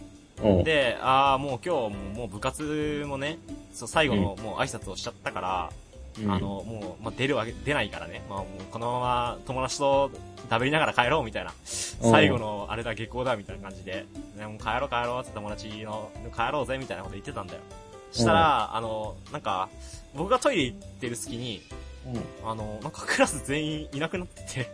[0.42, 0.64] うん。
[0.64, 3.38] で、ああ、もう今日ももう部活もね、
[3.72, 5.70] そう、最後のもう挨拶をしちゃったから、
[6.22, 8.22] うんあ、の、もう、まあ、出るわけ、出ないからね。
[8.28, 10.10] まあ、もうこのまま友達と
[10.50, 11.50] 食べりながら帰ろうみたいな。
[11.50, 14.04] うん最後のあれだ、下校だみたいな感じで。
[14.36, 17.60] ね、もう帰ろう帰ろうって友達の、帰ろうぜみたいなこと言ってたんだよ。
[18.14, 19.68] したら、あの、なんか、
[20.14, 21.62] 僕がトイレ行ってる隙に、
[22.06, 22.50] うん。
[22.50, 24.70] あの、なんかクラス全員いなくなってて、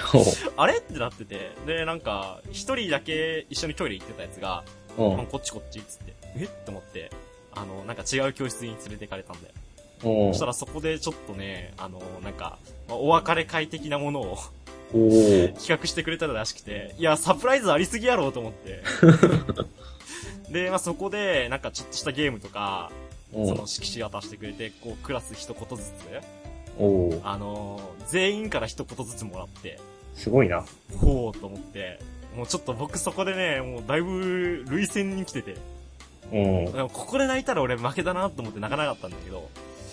[0.00, 0.22] ほ
[0.56, 4.64] あれってなってて、で、なんか、一人だけ一緒にトイレ行ってたやつが。
[4.96, 6.48] こっちこっちっつって、えっ？
[6.48, 7.10] て思って、
[7.54, 9.54] あの、なんか違う教室に連れてかれたんだよ。
[10.26, 10.32] うん。
[10.32, 14.38] そしたらそこでちょっとね、あの、なんか、まあお別れ会的なものを
[14.92, 18.82] 企画してくれたらしくて、いや、サプライズありすぎやろうと思って。
[20.50, 22.90] で、まあ、そこで、なんかちょっとしたゲームとか、
[23.34, 23.42] う。
[23.42, 25.88] んその色紙渡してくれて、こう、クラス一言ずつ、
[26.78, 29.78] おーあの、全員から一言ずつもらって、
[30.14, 30.64] すごいな。
[30.96, 32.00] ほうと思って、
[32.36, 35.56] もうちょっと僕そこでね、もうだいぶ、累戦に来てて、
[36.32, 36.36] う。
[36.36, 36.72] ん。
[36.72, 39.48] でもここで泣いたら俺負けだなと思って泣かなかったんだけど、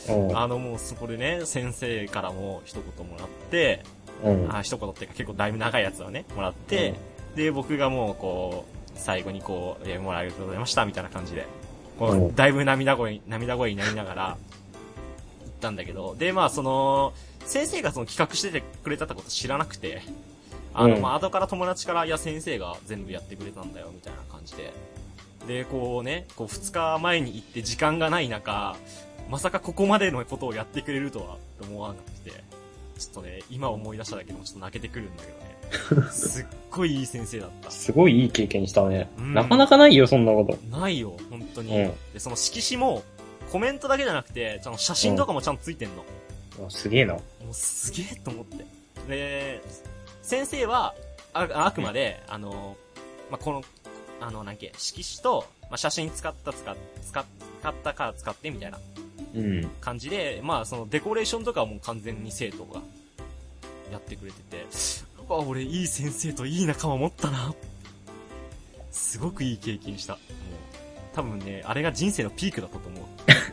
[0.09, 0.33] う。
[0.33, 0.37] ん。
[0.37, 3.83] あのもうそこでね、先生からも一言もらって、
[4.23, 4.31] う。
[4.31, 4.55] ん。
[4.55, 6.93] あ、一言っていうか結構だいぶ長いやつをね、もらって、
[7.35, 11.45] で、僕がもうこう、最後にこう、えー、もらありがとうございました、みたいな感じで、
[11.99, 12.15] こう、う。
[12.31, 14.37] んだいぶ涙声、涙声になりながら、行っ
[15.61, 17.13] たんだけど、で、まあその、
[17.45, 20.01] 先生がその企画しててくれたってこと知らなくて、
[20.73, 21.01] あの、うん。
[21.01, 24.73] まあ後から友達から、いや先生が全部やってくれたんだよ、みたいな感じで。
[25.47, 28.75] で、こうね、こう二日前に行って時間がない中、
[29.29, 32.31] まさかここまでのことをやってくれるとは、と思わなくて、
[32.97, 35.39] ちょっとね、今思い出しただけでもちょっと泣けてくるんだけど。
[35.39, 35.44] ね。
[36.11, 37.71] すっごいいい先生だった。
[37.71, 39.09] すごいいい経験したね。
[39.17, 40.77] うんなかなかないよ、そんなこと。
[40.77, 41.83] ないよ、本当に。
[41.83, 43.03] うんで、その色紙も、
[43.51, 46.03] コメントだけじゃなくて、その写真とかもちゃんとついてんの。
[46.59, 47.13] うわすげえな。
[47.13, 48.65] もうすげえと思って。
[49.07, 49.61] で、
[50.21, 50.95] 先生は、
[51.33, 52.75] ああくまで、あの、
[53.29, 53.63] まあ、この、
[54.21, 57.25] あの、なんけ、色紙と、まあ、写真使った使っ、使っ
[57.65, 58.79] 使ったから使ってみたいな
[59.33, 59.69] うん。
[59.81, 62.79] 感じで、まあ、そのデコレーションとかはもう完全に生徒が
[63.91, 64.57] やってくれてて、
[65.14, 67.53] うわ、俺いい先生といい仲間持ったな。
[68.91, 70.13] すごくいい経験した。
[70.13, 73.03] もう、多分ね、あれが人生のピークだったと思う。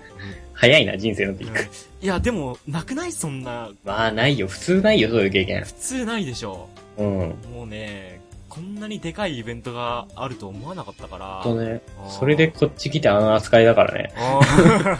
[0.54, 1.68] 早いな、人生のピーク。
[2.00, 4.46] いや、でも、なくないそんな、まあ、ないよ。
[4.46, 5.64] 普通ないよ、そういう経験。
[5.64, 6.68] 普通ないでしょ。
[6.98, 7.06] うん。
[7.52, 11.40] もうね、こんなにでかいイベントがあると思わなかったから。
[11.42, 14.12] とねあー、それでこっち来てあの扱いだからね。
[14.14, 14.98] あー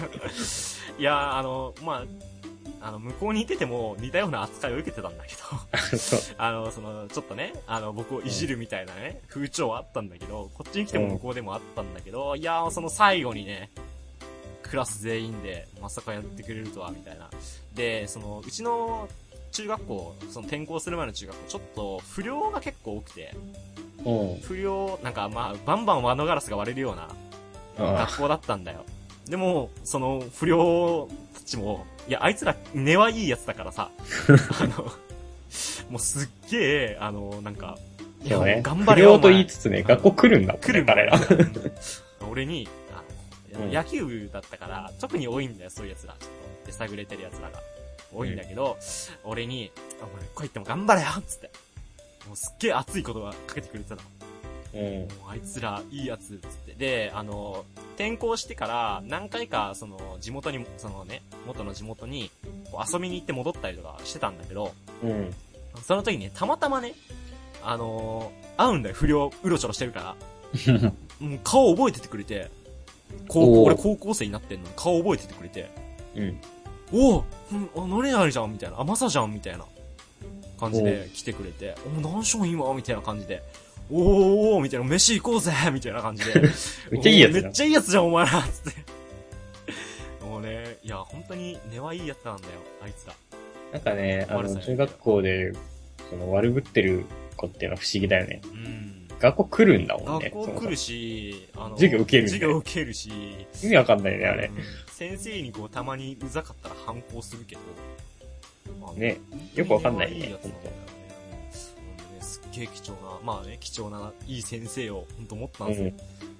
[0.99, 2.05] いや、あの、まあ、
[2.83, 5.43] あの、向こうにいてても似たような扱いを受けてたんだけど。
[6.37, 13.71] あの、その、ちょっとね、あの、僕をいじるみたいなね、風潮はあったんだけど、こっちに来ても向こうでもあったんだけど、いやー、その最後にね、
[14.63, 17.31] クラス全員で、まさかやってくれるとは、みたいな。
[17.75, 19.09] で、その、うちの
[19.53, 23.35] 中学校、その転校する前の中学校、ちょっと不良が結構多くて、
[24.05, 24.41] うん。
[24.41, 27.09] 不良、なんかまあ、バンバン窓ガラスが割れるような
[27.79, 28.85] あ学校だったんだよ。
[29.27, 31.09] でも、その不良
[31.53, 33.91] たちも、いや、あいつら根はいいやつだからさ、
[34.61, 34.85] あの、
[35.91, 37.79] もうすっげえ、あの、なんか、
[38.25, 38.61] いやね。
[38.63, 39.19] 頑張れよ。
[39.19, 40.67] と言いつつね、学校来るんだもんね。
[40.67, 41.19] 来る彼ら。
[42.31, 43.03] 俺に、あ
[43.59, 46.15] うん野球部だったから、特に多いんだよ、そういう奴ら。
[46.19, 46.31] ちょっ
[46.65, 47.61] と、手探れてる奴らが。
[48.15, 48.79] 多いんだけど、
[49.25, 51.51] 俺に、あ、お前、こう言っても頑張れよつって。
[52.27, 54.03] もうすっげえ熱い言葉かけてくれてたの。
[55.29, 56.75] あいつらいいやつ、つって。
[56.75, 57.65] で、あの、
[57.97, 62.31] 転校してから何回か、その、地元に、そのね、元の地元に、
[62.93, 65.35] 遊びに行って戻ったりとかしてたんだけど、うん。
[65.83, 66.95] その時にね、たまたまね、
[67.63, 70.17] あの会うんだよ、不良、うろちょろしてるから。
[71.21, 72.51] も う顔覚えててくれて、
[73.29, 75.71] 高俺高校生になってんのに顔覚えててくれて、
[76.17, 76.41] うん。
[76.93, 78.81] おおうん、あ、乗れないじゃんみたいな。
[78.81, 79.65] あ、まさじゃんみたいな
[80.59, 83.43] 感じで来てくれて、お、何しょん今みたいな感じで。
[83.91, 86.41] おーおーみたいな、飯行こうぜみたいな感じで。
[86.91, 90.25] めっちゃいいやつめっちゃいいやつじゃん、お前らつって。
[90.25, 93.15] もうね、いや、本当に根はいいやつなんだよ、あいつら。
[93.73, 95.53] なんかね、あの、悪さや中学校で、
[96.11, 97.05] その、悪ぶってる
[97.37, 98.41] 子っていうのは不思議だよね。
[98.45, 99.09] うん。
[99.19, 100.31] 学校来るんだもんね。
[100.31, 103.11] 学校来るし、あの、授業受ける授業受けるし、
[103.63, 104.51] 意味わかんないね、あれう。
[104.51, 104.57] ん
[104.93, 107.61] 先生にこう、たまにうざかったら反抗するけど、
[108.81, 109.19] まあね。
[109.55, 110.49] よくわかんないねいいやつ
[112.53, 115.93] げえ貴重な、まあね、貴重な、いい先生を、ほんと思ったんですよ。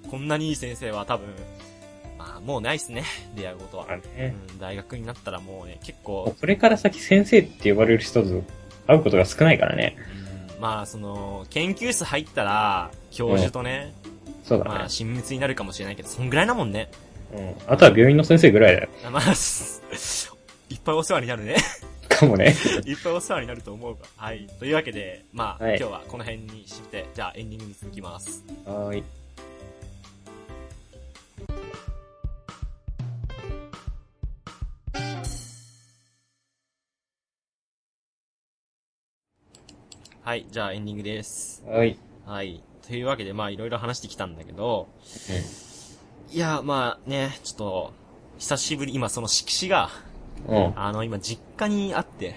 [0.09, 1.27] こんなにいい先生は多分、
[2.17, 3.03] まあ、もうないっすね、
[3.35, 3.87] 出会うことは。
[3.89, 4.35] あね。
[4.49, 8.43] うん、大学になったらもうね、結構、これから先先生って呼ばれる人と
[8.87, 9.97] 会うことが少ないからね。
[10.17, 10.23] うん
[10.63, 13.93] まあ、その、研究室入ったら、教授とね、
[14.45, 14.89] そうだねまあ、。
[14.89, 16.89] 親密になるかもしれないけど、そんぐらいなもんね。
[17.33, 17.55] うん。
[17.67, 18.89] あとは病院の先生ぐらいだよ。
[19.11, 19.23] まあ、
[20.69, 21.57] いっぱいお世話になるね。
[22.23, 22.55] かもね。
[22.85, 24.01] いっぱいお世話になると思うが。
[24.17, 24.47] はい。
[24.59, 28.43] というわけで、まあ、はい今日はこの辺にして、じゃあエンディングに続きます。
[28.65, 29.03] はーい。
[40.21, 40.45] はい。
[40.49, 41.61] じゃあエンディングです。
[41.67, 41.97] はい。
[42.25, 42.63] はい。
[42.87, 44.87] というわけで、まあ、いろいろ話してきたんだけど、
[46.31, 47.93] いや、まあね、ちょっと、
[48.39, 49.89] 久しぶり、今その色紙が、
[50.47, 50.73] うん。
[50.79, 52.35] あの、今実家にあって、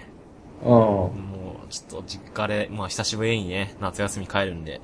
[0.63, 0.69] うん。
[0.69, 1.09] も
[1.65, 4.81] う、ちょっと実家で、まあ、久しぶりにね、夏休み帰るんで、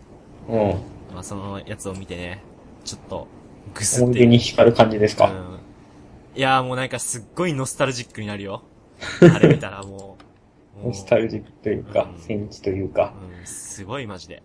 [0.49, 0.69] うん。
[1.13, 2.43] まあ、そのやつを見てね、
[2.84, 3.28] ちょっと、
[3.73, 5.28] ぐすって思い出に光る感じですか？
[5.32, 5.60] うん。
[6.36, 8.63] いやーもうなんかすっごいノスタルジックになるよ。
[9.21, 10.17] あれ見たらも
[10.82, 10.84] う。
[10.88, 13.13] ノスタルジックというかうん、戦地というか。
[13.39, 14.43] うん、すごいマジで。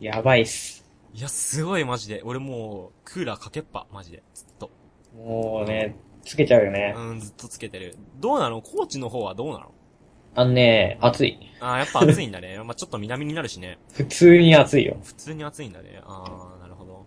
[0.00, 0.84] やばいっす。
[1.14, 2.22] いや、すごいマジで。
[2.24, 4.22] 俺もう、クーラーかけっぱ、マジで。
[4.34, 4.70] ずっと。
[5.16, 6.94] もうね、つけちゃうよね。
[6.96, 7.96] うん、ずっとつけてる。
[8.20, 8.60] どうなの？
[8.62, 9.72] 高知の方はどうなの？
[10.34, 11.38] あのね、暑い。
[11.60, 12.58] あーやっぱ暑いんだね。
[12.62, 13.78] まあちょっと南になるしね。
[13.92, 14.96] 普通に暑いよ。
[15.02, 16.00] 普通に暑いんだね。
[16.04, 17.06] あー、なるほど。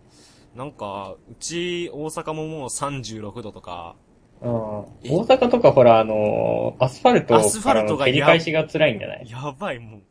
[0.55, 3.95] なんか、うち、大阪ももう36度とか、
[4.41, 4.49] うん。
[4.51, 9.29] 大阪とかほら、あのーアスファルトアスファルトが照り返しが辛いんじゃない？
[9.29, 10.01] やばい、もう。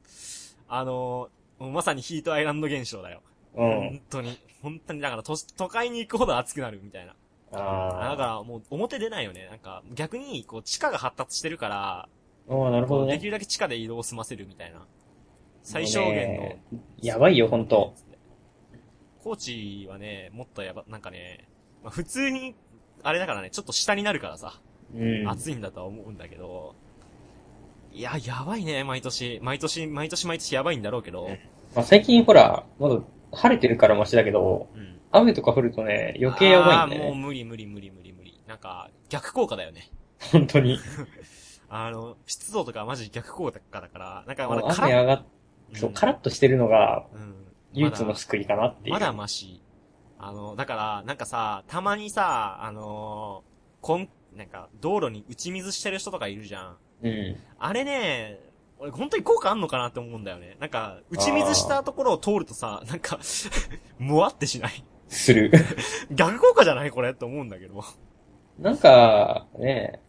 [0.69, 1.29] あのー、
[1.61, 3.21] もうまさにヒートアイランド現象だよ。
[3.55, 3.69] うん。
[3.69, 4.39] 本当に。
[4.63, 7.15] 本当に、だから都、都会に行くほど暑くなるみたいな。
[7.53, 9.47] だあから、もう、表出ないよね。
[9.51, 12.09] なんか、逆に、こう、地下が発達してるから、あ。
[12.49, 13.13] おーなるほどね。
[13.13, 14.87] できるだけ地下で移動を済ませるみたいな。
[15.63, 16.43] 最小限の。
[16.43, 16.63] ね
[17.03, 17.95] やばいよ、ほんと。
[19.23, 21.47] 高知はね、もっとやば、なんかね、
[21.83, 22.55] まあ、普通に、
[23.03, 24.61] あれだからね、ちょっと下になるからさ、
[24.95, 25.29] うん。
[25.29, 26.75] 暑いんだとは思うんだけど、
[27.93, 29.41] いや、やばいね、毎年。
[29.43, 31.29] 毎年、毎年毎年やばいんだろうけど、
[31.75, 33.01] まあ、最近ほら、まだ
[33.33, 35.01] 晴れてるからマシだけど、うん。
[35.13, 37.09] 雨とか降るとね、余計やばいんだよね。
[37.09, 38.41] あーもう無理無理無理無理無理。
[38.47, 39.91] なんか、逆効果だよね。
[40.33, 40.79] 本当に。
[41.69, 45.25] あの、湿度とかマジ逆効果だから、なんかまだ雨上がっ、
[45.75, 47.35] そう、カラッとしてるのが、うん。
[47.73, 48.93] 唯一の救いかなっていう。
[48.93, 49.63] まだマシ。
[50.19, 53.51] あの、だから、なんかさ、たまにさ、あのー
[53.81, 56.77] こん、なんか、道路に打ち水してる人とかいるじゃん。
[57.03, 57.37] うん。
[57.59, 58.39] あれね、
[58.79, 60.57] 俺本当に効果あんのかなって思うんだよね。
[60.61, 63.19] なんか、打ち水したところを通るとさ、なんか、
[63.99, 64.85] もわってしない？
[65.09, 65.51] する。
[66.11, 66.91] 逆効果じゃない？
[66.91, 67.83] これって思うんだけど。
[68.59, 70.01] なんか、ね、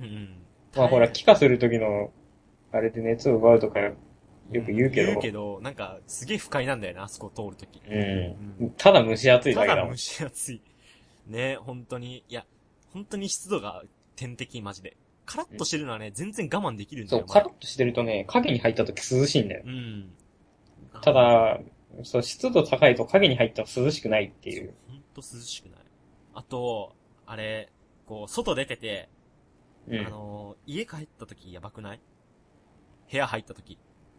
[0.00, 0.42] うん。
[0.76, 2.12] まあほら、気化する時の、
[2.72, 3.92] あれで熱を奪うとか、よ
[4.50, 5.08] く言うけど。
[5.08, 7.80] 言うけど、なんか、すげえ不快なんだよね、あそこ通るとき。
[7.86, 8.70] うん。
[8.76, 9.96] ただ蒸し暑いだけだもんただ蒸。
[9.96, 10.62] し暑い。
[11.26, 12.24] ね本当に。
[12.28, 12.46] いや、
[12.92, 13.82] 本当に湿度が
[14.16, 14.96] 天敵、マジで。
[15.28, 17.20] カラッとしてるのはね、全然我慢できるんだよ。
[17.20, 19.62] そう、カラッとしてるとね、影に入った時涼しいんだよ。
[19.66, 20.10] うん。
[21.02, 21.60] た、だ、
[22.02, 24.74] そう、湿度高いと影に入ったら涼しくないっていう。
[24.88, 25.80] ほんと涼しくない。
[26.34, 26.94] あと、
[27.26, 27.70] あれ、
[28.06, 29.08] こう、外出てて、
[29.88, 30.06] うん。
[30.06, 32.00] あのー、家帰った時やばくない？
[33.10, 33.78] 部屋入った時。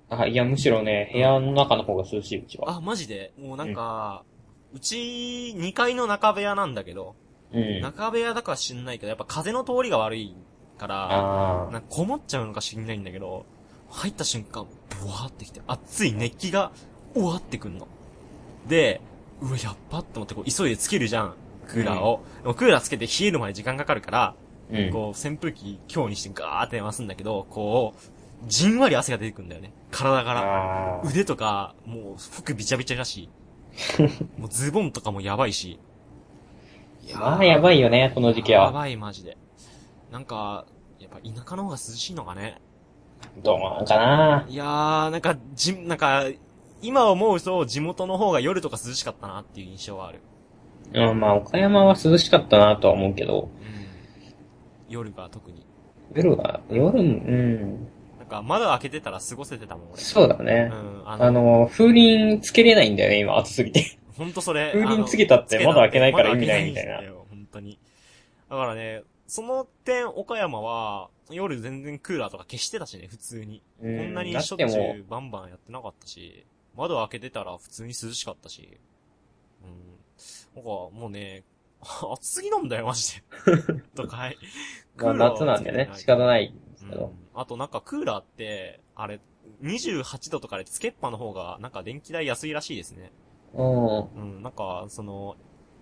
[0.10, 2.78] あ、いや、むしろね、部屋の中の方が涼しい、うちは。
[2.78, 3.34] あ、マジで？
[3.38, 4.24] もうなんか、
[4.74, 7.16] うち、2階の中部屋なんだけど、
[7.52, 7.82] うん。
[7.82, 10.36] 中部屋だから知んないけど、やっぱ風の通りが悪い
[10.80, 13.46] から、あなんかこもっちゃうのか知んないんだけど、
[13.90, 16.72] 入った瞬間、ブワーってきて、熱い熱気が、
[17.16, 17.88] うわってくんの。
[18.68, 19.02] で、
[19.42, 21.36] うわ、やっばって思ってこう急いでつけるじゃん。
[21.68, 22.24] クーラーを。
[22.42, 24.36] でもクーラーつけて冷えるまで時間かかるから、あ。
[24.72, 24.92] うん。
[24.92, 28.00] こう扇風機強にしてガーって回すんだけど、こう、
[28.48, 29.74] じんわり汗が出てくんだよね。
[29.92, 31.02] 体から。
[31.04, 33.30] 腕とか、もう服びちゃびちゃだし、
[34.38, 35.80] もうズボンとかもやばいし。
[37.08, 38.66] いまあ、やばいよね、この時期は。
[38.66, 39.38] やばい、マジで。
[40.12, 40.66] なんか、
[41.00, 42.62] やっぱ田舎の方が涼しいのかね。
[43.44, 46.26] どうなんかないやー、なんか、じ、なんか、
[46.82, 50.22] 今思うと地元の方が夜とか涼しかったなっていう印象はある。
[50.94, 54.34] うん、まあ、岡山は涼しかったなとは思うけど、うん。
[54.88, 55.66] 夜が特に。
[56.16, 57.88] 夜は、夜も、うん。
[58.18, 60.02] なんか、窓開けてたら過ごせてたもん、俺。
[60.02, 60.76] そうだねう。
[60.76, 64.00] ん、あの、あの、風鈴つけれないんだよね、今、暑すぎて。
[64.18, 64.72] ほんとそれ。
[64.74, 67.80] 風鈴つけたって窓開けないから意味ないみたいな本当に。
[68.50, 73.62] だからね、その点、岡山は、夜全然クーラーとか消してたしね、普通に。
[73.80, 78.80] うこんなにしょっちゅうバンバンやってなかったし、窓開けてたら普通に涼しかったし。
[79.64, 80.00] うん。
[80.56, 81.44] なんか、もうね、
[82.12, 83.24] 暑すぎなんだよ、マジで。
[83.96, 84.38] とかい。
[84.98, 87.06] まあ、夏なんでね、仕方ないんですけど。
[87.06, 87.40] うん。
[87.40, 89.20] あとなんかクーラーって、あれ、
[89.62, 93.12] 28度とかでつけっぱの方が、なんか電気代安いらしいですね。
[93.54, 94.00] うん。
[94.06, 95.36] うん、なんか、その、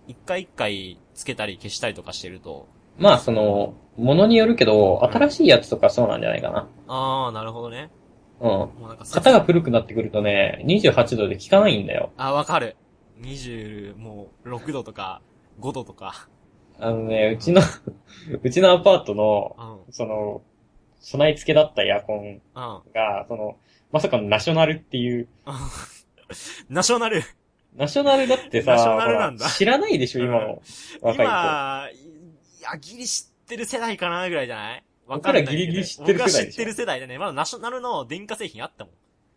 [0.06, 6.68] 一回一回つけたり消したりとかしてると、まあ、その、ものによるけど、新しいやつとかそうなんじゃないかな。
[6.86, 7.90] あー、なるほどね。
[8.40, 8.48] うん。
[8.48, 12.12] もうなんか、型が古くなってくるとね、28度で効かないんだよ。
[12.16, 12.76] あ、わかる。
[13.20, 15.20] 20、もう、6度とか、
[15.60, 16.28] 5度とか。
[16.80, 17.60] あのね、うちの、
[18.42, 19.56] うちのアパートの、
[19.86, 20.42] うん、その、
[21.00, 22.40] 備え付けだったエアコンうん。
[22.54, 23.56] が、その、
[23.90, 25.28] まさかのナショナルっていう、
[26.68, 27.22] ナショナル。
[27.74, 30.62] ナショナルだってさ、知らないでしょ、今の
[31.00, 31.22] 若い子。
[31.22, 31.88] 今、
[32.68, 34.84] いや、ギリ知ってる世代かなぐらいじゃない？
[35.06, 35.56] わ僕らかんないけど。
[35.58, 37.18] ギリギリ知ってる世代知ってる世代だね。
[37.18, 38.90] まだナショナルの電化製品あったも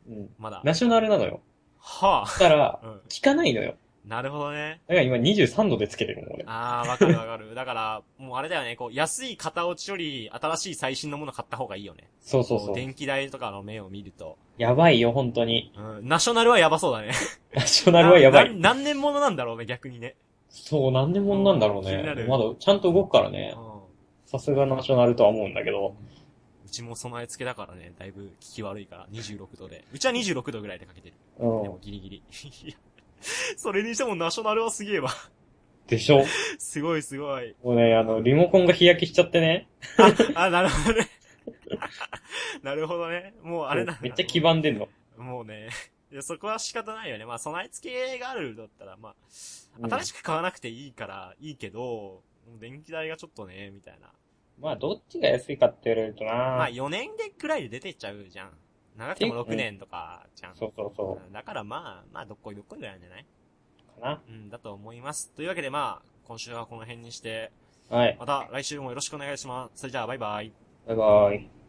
[0.09, 0.13] ん。
[0.13, 0.29] うん。
[0.37, 0.61] まだ。
[0.65, 1.41] ナショナルなのよ。
[1.79, 2.87] はだから、あ。
[2.87, 2.91] うん。
[2.99, 3.75] 効かないのよ。
[4.05, 4.81] なるほどね。
[4.87, 6.43] だから今23度でつけてるの、俺。
[6.47, 7.53] あー、わかるわかる。
[7.53, 12.09] だから、もうあれだよね、こう、安い型落ちより、新しい最新のもの買った方がいいよね。
[12.19, 12.67] そうそうそう。
[12.69, 14.37] こ電気代とかの面を見ると。
[14.57, 15.71] やばいよ、本当に。
[15.77, 16.07] うん。
[16.07, 17.13] ナショナルはやばそうだね。
[17.53, 18.43] ナショナルはやば。
[18.43, 20.15] ない何年ものなんだろうね、逆にね。
[20.51, 21.83] そう、何年もんなんだろう。
[21.83, 23.51] ねまだちゃんと動くからうね。
[23.51, 23.55] ん。
[24.25, 25.95] さすがナショナルとは思うんだけど。
[26.65, 29.85] うちも備え付けだからね、だいぶ効き悪いから、26度で。
[29.93, 31.15] うちは26度ぐらいでかけてる。
[31.37, 32.15] うでもギリギリ。
[32.17, 32.21] い
[32.69, 32.75] や
[33.57, 35.09] それにしてもナショナルはすげえわ。
[35.09, 35.13] ん。
[35.87, 36.23] でしょ？
[36.59, 37.55] すごいすごい。
[37.63, 39.67] もうね、あの、リモコンが日焼けしちゃってね。
[40.35, 41.07] あ、なるほどね。
[42.63, 43.33] なるほどね。
[43.41, 43.97] もうあれだ。
[44.01, 44.87] めっちゃ黄ばんでんの。
[45.17, 45.69] もうね。
[46.11, 47.25] いや、そこは仕方ないよね。
[47.25, 49.15] まあ、備え付けがあるだったら、ま
[49.79, 52.21] うんあ、新しく買わなくていいから、いいけど、
[52.59, 54.11] 電気代がちょっとね、みたいな。
[54.59, 58.51] まあ、どっちが安いかって言われるとなまあ、4年でくらいで出てっちゃうじゃん。
[58.97, 60.55] 長くても6年とか、じゃん。
[60.55, 63.25] そうそうそだからまあ、まあ、どっこいどっこいぐらいなんじゃない？
[63.97, 64.01] う。
[64.01, 64.21] かな。
[64.27, 65.31] うん、だと思います。
[65.31, 67.51] というわけでまあ、今週はこの辺にして、
[67.89, 68.17] はい。
[68.19, 69.79] また来週もよろしくお願いします。
[69.79, 70.51] それじゃあ、バイバイ。
[70.87, 71.60] バイバイ。